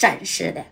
[0.00, 0.64] 真是的，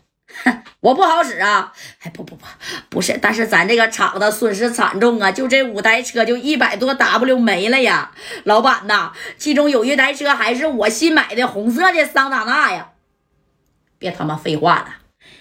[0.80, 1.74] 我不好使啊！
[2.00, 2.46] 哎，不不不，
[2.88, 8.12] 不是，但是咱这个厂子损失惨重啊，就这五台车就一百多 W 没了呀，
[8.44, 12.92] 老板呐，其中有一台车还是我新买的红色的桑塔纳呀。
[13.98, 14.86] 别他妈废话了，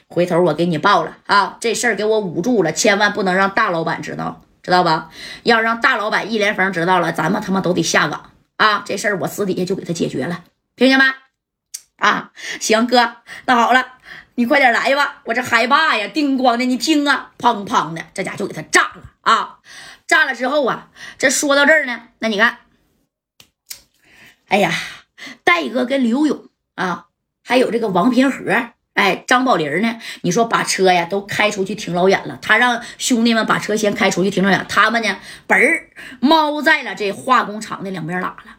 [0.10, 1.56] 回头我给你报了啊！
[1.62, 5.12] 这事儿给我捂住了，千万不能让大老板知道，知道吧？
[5.44, 8.84] 要让大老板一连峰知道了，咱们他妈都得下岗啊！
[8.86, 10.44] 这事儿我私底下就给他解决了，
[10.76, 11.06] 听见没？
[11.98, 13.86] 啊，行哥，那好了，
[14.36, 16.08] 你快点来吧，我这害怕呀！
[16.08, 19.60] 叮咣的，你听啊，砰砰的，这家就给他炸了啊！
[20.08, 22.60] 炸了之后啊，这说到这儿呢，那你看，
[24.48, 24.72] 哎呀，
[25.44, 27.04] 戴哥跟刘勇啊。
[27.44, 28.52] 还有这个王平和，
[28.94, 30.02] 哎，张宝林呢？
[30.22, 38.58] 你说把车呀都开出去挺老远了，他让兄弟们把车先开出去挺老远，他们呢，嘣儿猫在了这化工厂的两边拉了，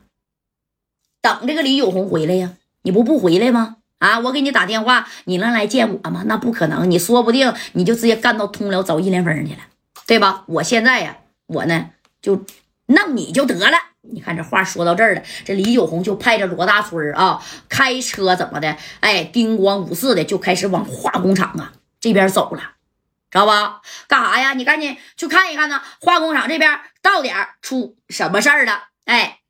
[1.21, 2.55] 等这个李永红回来呀？
[2.83, 3.77] 你不不回来吗？
[3.99, 6.23] 啊，我给你打电话，你能来见我吗？
[6.27, 9.61] 那不可能，你说不定你就直接干到通辽找一连峰去了，
[10.07, 10.45] 对吧？
[10.47, 11.91] 我现在呀，我呢
[12.23, 12.45] 就
[12.87, 13.77] 弄你就得了。
[14.03, 18.77] 你看这话说到这儿了，这李九红就派着罗大春啊，开车怎么的？
[19.01, 22.63] 哎，叮咣五四的就开始往化工厂啊这边走了，
[23.31, 23.83] 知道吧？
[24.07, 24.55] 干啥呀？
[24.55, 25.83] 你赶紧去看一看呢。
[26.01, 28.85] 化工厂这边到点出什么事儿了？
[29.05, 29.41] 哎，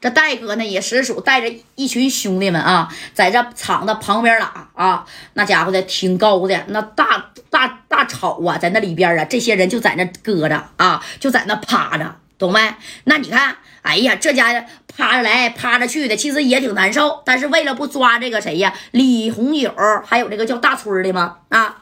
[0.00, 12.16] 这戴哥呢也实属带着一群兄弟们啊，在这厂子旁边拉啊，那家伙的挺高的，那大大大草啊，在那里边啊，这些人就在那搁着啊，就在那趴着。
[12.38, 12.60] 懂没？
[13.04, 17.22] 那你看，哎呀，这家趴着来趴着去的，其实也挺难受。
[17.24, 19.72] 但是为了不抓这个谁呀，李红友，
[20.04, 21.38] 还有这个叫大春的吗？
[21.48, 21.78] 啊，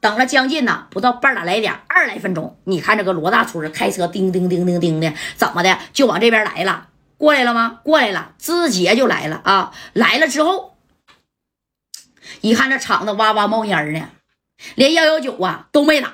[0.00, 2.58] 等了将近呢，不到半打来点，二来分钟。
[2.64, 6.88] 你看这个罗大春开车，叮叮叮叮叮的，怎么的就往这边来了？
[7.16, 7.80] 过来了吗？
[7.82, 9.72] 过来了，直接就来了啊！
[9.92, 10.76] 来了之后，
[12.40, 14.08] 一看这厂子哇哇冒烟呢，
[14.74, 16.12] 连幺幺九啊都没打。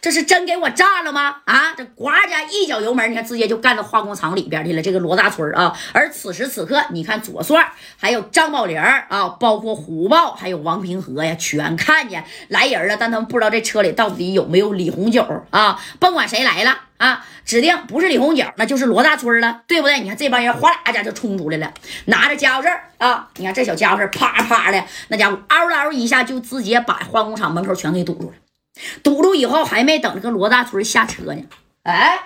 [0.00, 1.36] 这是真给我炸了吗？
[1.44, 4.82] 啊，这呱家一脚油门，你看直接就干到化工厂里边去了。
[4.82, 15.80] 这个罗大春啊，而此时此刻，你看左帅还有张宝林啊，包括虎豹还有王平和呀，全看见来人了，但他们不知道这车里到底有没有李红九啊。
[16.00, 19.98] 甭管谁来了啊，指定不是李红九，那就是罗大春了，对不对？
[20.00, 21.72] 你看这帮人哗啦家就冲出来了，
[22.04, 28.36] 拿着家伙事儿啊，你看这小家伙事啪啪的，那家伙嗷嗷一下就直接把化工厂门口全给堵住了。
[29.02, 31.42] 堵住以后，还没等这个罗大春下车呢。
[31.84, 32.20] 哎，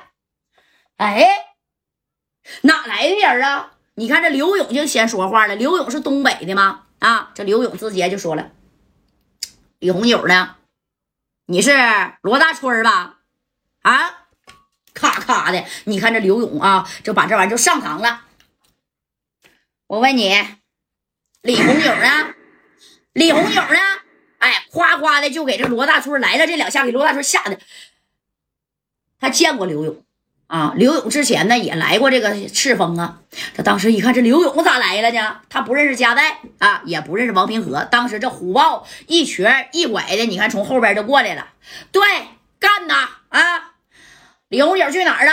[0.96, 1.28] 哎，
[2.62, 3.72] 哪来的人啊？
[3.94, 5.54] 你看这刘勇就先说话了。
[5.54, 6.84] 刘勇是东北的吗？
[6.98, 8.50] 啊，这刘勇直接就说了
[9.80, 10.56] ：“李红九呢？
[11.46, 11.72] 你是
[12.22, 13.18] 罗大春吧？
[15.32, 15.64] 啊，咔咔的。
[15.84, 18.22] 你看这刘勇啊，就把这玩意儿就上膛了。
[19.86, 20.34] 我问你，
[21.42, 22.34] 李红九呢？
[23.12, 23.78] 李红九呢？”
[24.38, 27.58] 哎，夸夸的就给这罗大春来了这两下，给罗大春吓的。
[29.20, 30.02] 他见过刘勇
[30.48, 33.20] 啊，刘勇之前呢也来过这个赤峰啊。
[33.54, 35.40] 他当时一看这刘勇咋来了呢？
[35.48, 37.84] 他不认识加代啊，也不认识王平和。
[37.84, 41.46] 当时这虎豹一瘸一拐的，你看从后边就过来了。
[41.92, 42.02] 对，
[42.58, 43.08] 干呐！
[44.52, 45.32] 李红姐去哪儿了？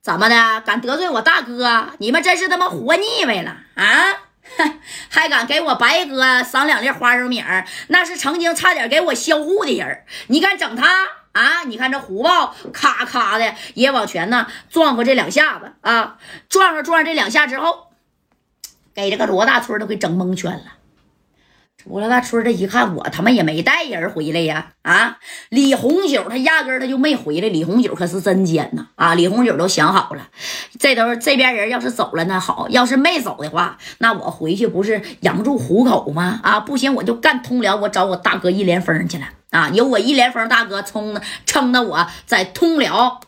[0.00, 0.62] 怎么的？
[0.62, 1.90] 敢得罪我大哥？
[1.98, 4.22] 你们真是他妈活腻歪了啊！
[5.10, 7.66] 还敢给我白哥赏两粒花生米儿？
[7.88, 11.64] 那是曾经差点给我销户的人你敢整他啊？
[11.66, 16.16] 你看这虎豹咔咔的也往前呢撞过这两下子啊，
[16.48, 17.92] 撞上撞上这两下之后，
[18.94, 20.72] 给这个罗大春都给整蒙圈了。
[21.86, 24.72] 罗大春这一看，我他妈也没带人回来呀！
[24.82, 25.18] 啊，
[25.50, 27.48] 李红九他压根他就没回来。
[27.48, 28.86] 李红九可是真奸呐！
[28.94, 30.28] 啊，李红九都想好了，
[30.78, 36.40] 这都是这边人要是走了那好，要是没走的话，那我回去不是养住虎口吗？
[36.42, 39.70] 啊，不行我就干通辽，我找我大哥一连峰去了啊！
[39.74, 43.20] 有我一连峰大哥冲撑的我在通辽。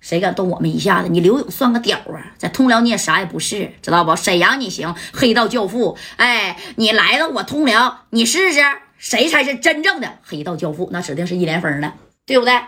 [0.00, 1.08] 谁敢动我们一下子？
[1.08, 2.32] 你刘勇算个屌啊！
[2.38, 4.16] 在通辽你也啥也不是，知道不？
[4.16, 5.98] 沈阳你行，黑道教父。
[6.16, 8.60] 哎，你来到我通辽，你试试
[8.96, 10.88] 谁才是真正的黑道教父？
[10.92, 11.94] 那指定是一连峰了，
[12.24, 12.60] 对不对？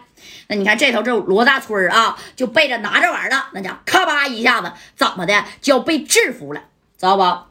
[0.48, 6.60] 那你看这头这罗大春啊，就背着拿着玩意儿了，那家咔吧一下子怎么的就要被制服了，
[6.98, 7.46] 知道不？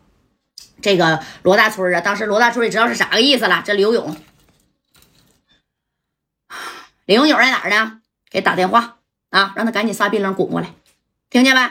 [0.82, 3.62] 这个罗大春啊，当时罗大春也知道是啥个意思了。
[3.66, 4.16] 这刘勇，
[7.06, 8.00] 李永在哪儿呢？
[8.30, 8.98] 给打电话。
[9.32, 10.74] 啊，让他赶紧撒槟榔滚过来，
[11.30, 11.62] 听见没？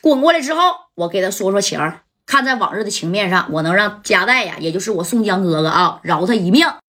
[0.00, 1.78] 滚过来之后，我给他说说情，
[2.24, 6.66] 看在往日的情面上，我能让夹带呀，也就是我宋江哥哥啊，饶他一命。